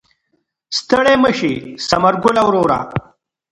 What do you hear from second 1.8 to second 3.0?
ثمر ګله وروره.